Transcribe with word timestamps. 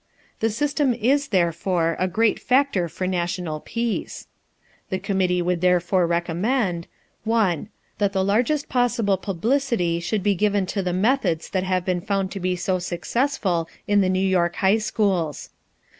The 0.39 0.49
system 0.49 0.95
is, 0.95 1.27
therefore, 1.27 1.95
a 1.99 2.07
great 2.07 2.39
factor 2.39 2.89
for 2.89 3.05
national 3.05 3.59
peace. 3.59 4.25
The 4.89 4.97
committee 4.97 5.43
would 5.43 5.61
therefore 5.61 6.07
recommend: 6.07 6.87
1. 7.23 7.69
That 7.99 8.11
the 8.11 8.25
largest 8.25 8.67
possible 8.67 9.17
publicity 9.17 9.99
should 9.99 10.23
be 10.23 10.33
given 10.33 10.65
to 10.65 10.81
the 10.81 10.91
methods 10.91 11.51
that 11.51 11.65
have 11.65 11.85
been 11.85 12.01
found 12.01 12.31
to 12.31 12.39
be 12.39 12.55
so 12.55 12.79
successful 12.79 13.69
in 13.87 14.01
the 14.01 14.09
New 14.09 14.25
York 14.27 14.55
high 14.55 14.79
schools. 14.79 15.51